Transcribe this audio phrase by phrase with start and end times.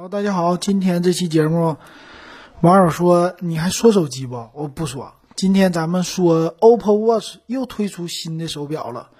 [0.00, 1.76] 好，大家好，今天这期节目，
[2.60, 4.48] 网友说你还说手机不？
[4.54, 5.12] 我不说。
[5.34, 9.10] 今天咱们说 OPPO Watch 又推出新的手表了。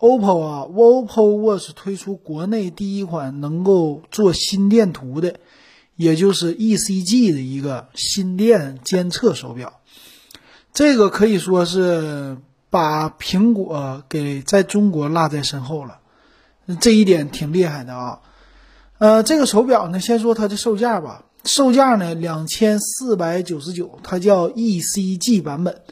[0.00, 5.36] OPPO 啊，OPPO Watch 推出国内第一款能够做心电图的，
[5.94, 9.74] 也就是 ECG 的一个心电监测手表。
[10.72, 12.36] 这个可以说是
[12.68, 16.00] 把苹果给在中国落在身后了，
[16.80, 18.18] 这一点挺厉害的啊。
[18.98, 21.24] 呃，这个手表呢，先说它的售价吧。
[21.44, 25.82] 售价呢，两千四百九十九，它叫 ECG 版本，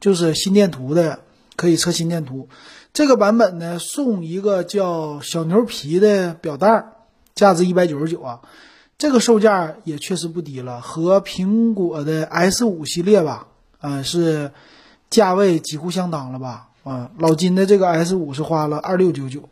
[0.00, 1.18] 就是心电图的，
[1.56, 2.48] 可以测心电图。
[2.94, 6.84] 这个版本呢，送一个叫小牛皮的表带，
[7.34, 8.40] 价值一百九十九啊。
[8.96, 13.48] 这个售价也确实不低了，和苹果的 S 五系列吧，
[13.80, 14.52] 啊，是
[15.10, 16.68] 价位几乎相当了吧？
[16.84, 19.48] 啊，老金的这个 S 五是花了二六九九，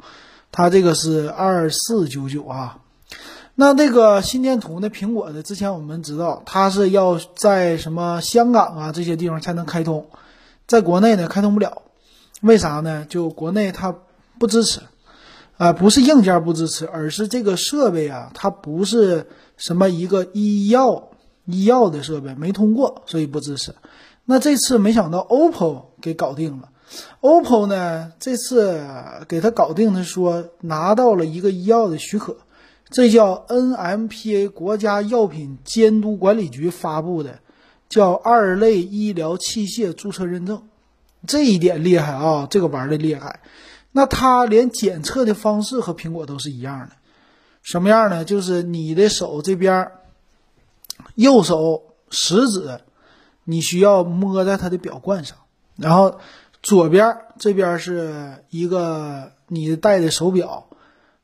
[0.53, 2.79] 它这个是二四九九啊。
[3.57, 4.89] 那这个心电图呢？
[4.89, 10.07] 苹果的之前我们知道，它是要在什么香港啊这些地方才能开通，
[10.67, 11.83] 在国内呢开通不了，
[12.41, 13.05] 为啥呢？
[13.07, 13.95] 就国内它
[14.39, 14.81] 不支持，
[15.59, 19.27] 啊，不是硬件不支持，而是这个设备啊，它不是
[19.59, 21.11] 什么一个医药
[21.45, 23.75] 医药的设备，没通过，所以不支持。
[24.25, 26.71] 那这次没想到 OPPO 给搞定了
[27.21, 28.83] ，OPPO 呢这次
[29.29, 32.39] 给他搞定的说拿到了一个医药的许可。
[32.91, 37.39] 这叫 NMPA 国家药品监督管理局发布的，
[37.89, 40.69] 叫二类医疗器械注册认证，
[41.27, 42.49] 这一点厉害啊！
[42.51, 43.41] 这个玩的厉害。
[43.93, 46.91] 那它连检测的方式和苹果都是一样的，
[47.63, 48.25] 什么样呢？
[48.25, 49.93] 就是你的手这边，
[51.15, 52.81] 右手食指，
[53.45, 55.37] 你需要摸在它的表冠上，
[55.77, 56.19] 然后
[56.61, 60.67] 左边这边是一个你戴的手表。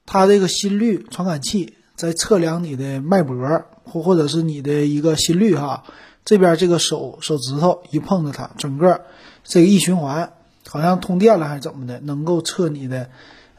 [0.07, 5.85] 它这个心率传感器在测量你的脉搏，或或者是你的一个心率哈。
[6.25, 9.03] 这边这个手手指头一碰着它，整个
[9.45, 10.33] 这个一循环，
[10.67, 13.11] 好像通电了还是怎么的，能够测你的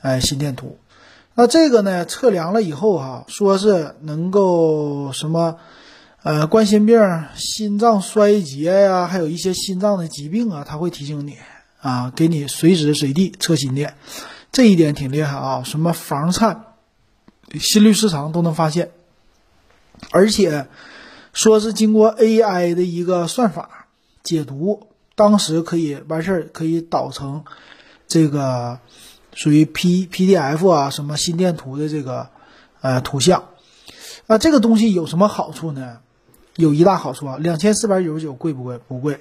[0.02, 0.78] 呃心电图。
[1.34, 5.58] 那这个呢，测量了以后哈，说是能够什么
[6.24, 7.00] 呃冠心病、
[7.36, 11.38] 心脏衰竭呀，还有一些心脏的疾病啊，它会提醒你
[11.80, 13.94] 啊，给你随时随地测心电。
[14.52, 15.64] 这一点挺厉害啊！
[15.64, 16.74] 什么房颤、
[17.60, 18.92] 心律失常都能发现，
[20.12, 20.68] 而且
[21.32, 23.88] 说是经过 AI 的一个算法
[24.24, 27.46] 解读，当时可以完事儿，可以导成
[28.08, 28.80] 这个
[29.34, 32.30] 属于 P PDF 啊，什么心电图的这个
[32.82, 33.50] 呃图像
[34.26, 34.40] 啊。
[34.40, 36.00] 这个东西有什么好处呢？
[36.56, 38.80] 有一大好处啊，两千四百九十九贵不贵？
[38.80, 39.20] 不贵。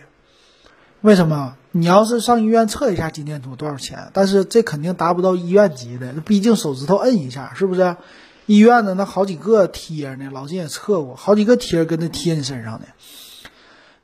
[1.03, 1.56] 为什么？
[1.78, 4.10] 你要是上医院测一下心电图多少钱？
[4.14, 7.97] 但是这肯定达不到医院级的，毕竟手指头摁一下，是不是？
[8.47, 12.87] 医院的那好几个贴呢，老金也测过，好几个贴跟那贴你身上的。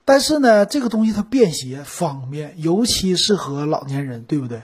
[0.05, 4.63] 但是呢，这个东西它便携方便，尤其适合老年人，对不对？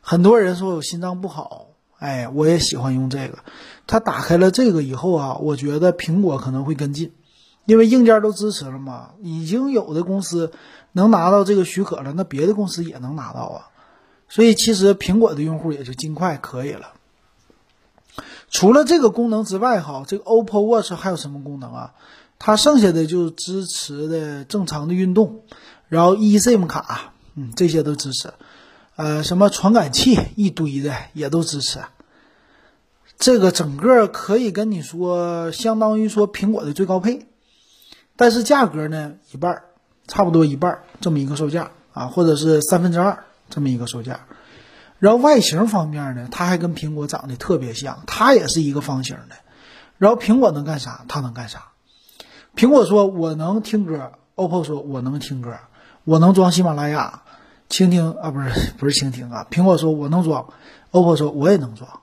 [0.00, 1.68] 很多人说我心脏不好，
[1.98, 3.38] 哎，我也喜欢用这个。
[3.88, 7.12] 它打开了这个以后啊，我觉得苹果可能会跟进。
[7.66, 10.52] 因为硬件都支持了嘛，已经有的公司
[10.92, 13.68] 能拿到这个许可了，那别的公司也能拿到啊。
[14.28, 16.92] 所以其实苹果的用户也就尽快可以了。
[18.48, 21.94] 除了这个功能之外，哈，这个 OPPO Watch 还有什么功能啊？
[22.38, 25.42] 它剩下的就支持的正常的运动，
[25.88, 28.32] 然后 eSIM 卡，嗯，这些都支持。
[28.94, 31.80] 呃，什么传感器一堆的也都支持。
[33.18, 37.26] 这个整个可以跟你说，相当于说苹果的最高配。
[38.16, 39.64] 但是价格呢，一半儿，
[40.08, 44.20] 差不多一半儿这么一个售价啊，或者是三分之二这么一个售价。
[44.98, 49.36] 然后外形方面呢，它还跟苹果长得特别像，它也是一个方形的。
[49.98, 51.04] 然后苹果能干啥？
[51.08, 51.64] 它能干啥？
[52.56, 55.58] 苹果说我能听歌，OPPO 说我能听歌，
[56.04, 57.22] 我能装喜马拉雅、
[57.68, 58.48] 蜻蜓啊，不是
[58.78, 59.46] 不是蜻蜓啊。
[59.50, 60.48] 苹果说我能装
[60.92, 62.00] ，OPPO 说我也能装。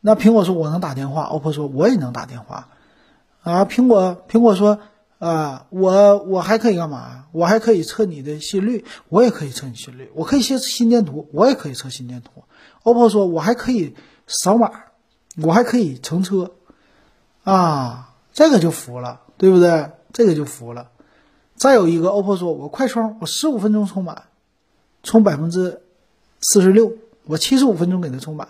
[0.00, 2.68] 那苹果说我能打电话，OPPO 说我也能打电话。
[3.42, 4.78] 啊，苹果苹果说。
[5.18, 7.24] 啊，我我还可以干嘛？
[7.32, 12.44] 我还可以测你的心率，我也可以测你心率，我可以测心电图，我也可以测心电图。
[12.82, 13.94] OPPO 说，我还可以
[14.26, 14.70] 扫码，
[15.42, 16.52] 我还可以乘车，
[17.44, 19.90] 啊，这个就服了，对不对？
[20.12, 20.90] 这个就服了。
[21.56, 24.24] 再有一个，OPPO 说，我快充，我十五分钟充满，
[25.02, 25.80] 充百分之
[26.42, 26.92] 四十六，
[27.24, 28.48] 我七十五分钟给它充满，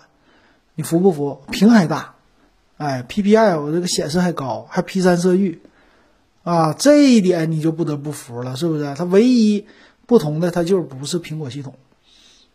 [0.75, 1.41] 你服不服？
[1.49, 2.15] 屏还大，
[2.75, 5.61] 哎，PPI 我这个显示还高，还 P 三色域。
[6.47, 8.93] 啊，这一点你就不得不服了，是不是？
[8.95, 9.65] 它唯一
[10.05, 11.73] 不同的，它就是不是苹果系统，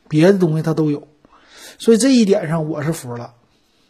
[0.08, 1.06] 别的东西它都有，
[1.76, 3.34] 所以这一点上我是服了。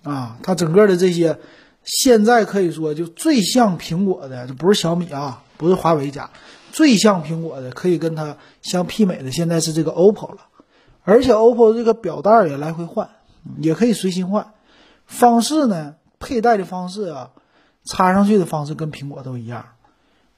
[0.02, 1.38] 啊，它整个的这些
[1.84, 6.30] 现在可以说就最像苹果的，这不是小米啊，不是华为家，
[6.72, 10.38] 最像苹果的，可以跟它相媲美的，现在是这个 OPPO 了。
[11.04, 13.08] 而且 OPPO 这个表带也来回换，
[13.58, 14.52] 也可以随心换。
[15.06, 17.30] 方式呢，佩戴的方式啊，
[17.84, 19.66] 插上去的方式跟苹果都一样。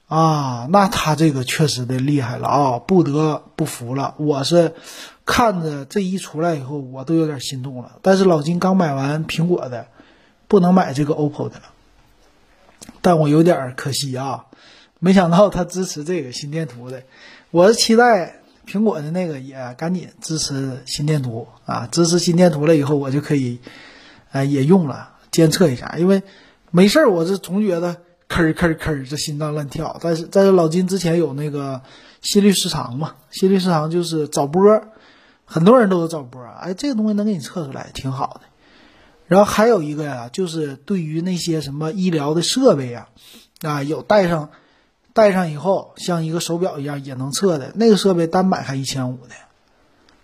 [0.07, 4.13] 啊，那它这个确实的厉害了啊，不得不服了。
[4.17, 4.75] 我是
[5.25, 7.97] 看着这一出来以后，我都有点心动了。
[8.03, 9.87] 但是老金刚买完苹果的，
[10.47, 11.63] 不能买这个 OPPO 的了。
[13.01, 14.45] 但我有点可惜啊，
[14.99, 17.01] 没想到他支持这个心电图的。
[17.49, 23.59] 我是期待苹果的那个也赶紧支持心电图啊，支持心电图了以后，我就可以，
[24.31, 25.95] 呃，也用了监测一下。
[25.97, 26.21] 因为
[26.69, 27.97] 没事儿，我是总觉得。
[28.35, 29.97] 吭吭吭，这心脏乱跳。
[30.01, 31.81] 但是，但是老金之前有那个
[32.21, 33.15] 心律失常嘛？
[33.31, 34.81] 心律失常就是早波，
[35.45, 36.43] 很多人都有早波。
[36.43, 38.41] 哎，这个东西能给你测出来，挺好的。
[39.27, 43.07] 然后还有一个呀，就是对于那些什么医疗的设备呀，
[43.61, 44.49] 啊，有带上，
[45.13, 49.33] 带上以后像一个手表一样也能测的那个设备，单买还一千五的，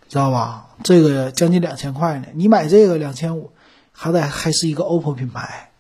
[0.10, 0.68] 知道吧？
[0.84, 2.28] 这个将近两千块呢。
[2.34, 3.52] 你买这个两千五，
[3.94, 5.71] 还得还是一个 OPPO 品牌。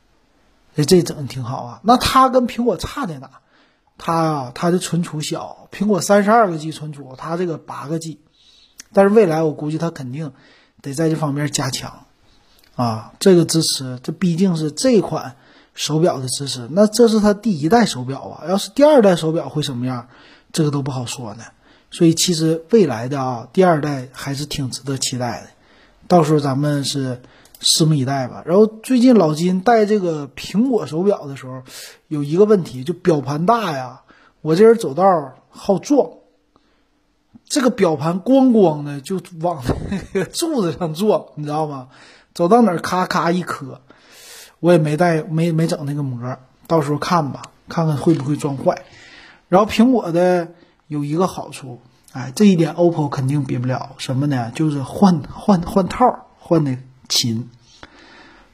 [0.76, 3.30] 这这整的挺好啊，那它跟苹果差在哪？
[3.98, 8.20] 它啊，它的存储小，苹果三十二个 G 存储，它这个八个 G。
[8.94, 10.32] 但是未来我估计它肯定
[10.82, 12.06] 得在这方面加强
[12.76, 15.36] 啊，这个支持，这毕竟是这款
[15.76, 16.68] 手表的支持。
[16.72, 20.08] 那这是它第一代手表啊，要是第二代手表会什么样，
[20.54, 21.44] 这个都不好说呢。
[21.92, 25.48] 所以其实未来的啊，第二代还是挺值得期待的，
[26.08, 27.22] 到时候咱们是。
[27.62, 28.44] 拭目以待吧。
[28.46, 31.62] 然后最近老金戴这个苹果手表的时候，
[32.08, 34.02] 有一个问题，就表盘大呀。
[34.42, 36.10] 我这人走道好撞，
[37.46, 41.90] 这个表盘咣咣的就往那个柱子上撞，你知道吗？
[42.34, 43.82] 走到哪儿咔咔一磕。
[44.60, 48.84] 我也没带，没没整那个膜，到时候看吧，看看会不会撞坏。
[49.50, 50.48] 然后苹果的
[50.88, 51.80] 有一个好处，
[52.14, 54.52] 哎，这一点 OPPO 肯定比不了，什么呢？
[54.56, 56.78] 就是换换换套换的。
[57.12, 57.50] 亲，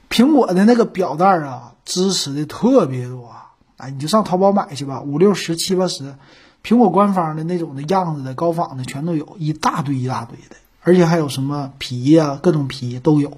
[0.09, 3.31] 苹果的那个表带啊，支持的特别多。
[3.77, 6.15] 哎，你就上淘宝买去吧，五六十、七八十，
[6.63, 13.37] 苹果官方的那种的样子的高仿的全都有，一大堆一大堆的，而且还有什么皮呀，各种皮都有。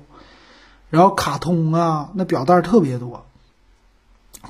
[0.89, 3.25] 然后卡通啊，那表带特别多。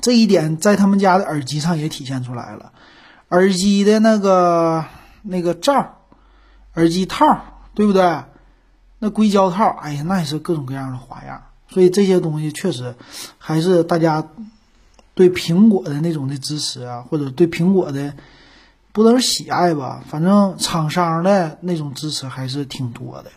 [0.00, 2.72] 这一点在他们家的耳机上也体现出来了，
[3.30, 4.84] 耳机的那个
[5.22, 5.98] 那个罩，
[6.74, 7.40] 耳机套，
[7.74, 8.22] 对不对？
[9.02, 12.94] 那硅胶套，哎呀，那也是各种各样的花样，所以这些东西确实
[13.38, 14.28] 还是大家
[15.14, 18.12] 对苹果的那种的支持啊，或者对苹果的
[18.92, 23.30] 不能是喜爱吧，反正厂商的那种支持还是挺多的，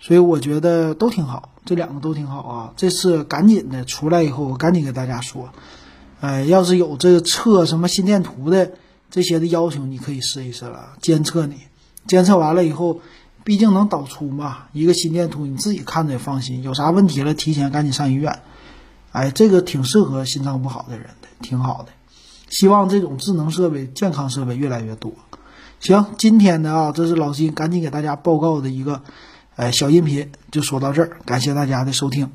[0.00, 2.72] 所以我觉得都挺好，这两个都挺好啊。
[2.76, 5.50] 这次赶紧的出来以后，我赶紧给大家说，
[6.20, 8.72] 哎，要是有这个测什么心电图的
[9.08, 11.60] 这些的要求，你可以试一试了，监测你，
[12.08, 13.00] 监测完了以后。
[13.48, 16.62] 毕竟能导出嘛，一个心电图你自己看着也放心。
[16.62, 18.40] 有啥问题了，提前赶紧上医院。
[19.10, 21.88] 哎，这个挺适合心脏不好的人的，挺好的。
[22.50, 25.14] 希望这种智能设备、健康设备越来越多。
[25.80, 29.00] 行，今天的啊，这是老金赶紧给大家报告的一个，
[29.56, 32.30] 哎，小音频就说到这儿，感谢大家的收听。